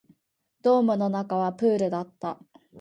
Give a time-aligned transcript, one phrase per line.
[0.63, 2.39] ドームの中はプールだった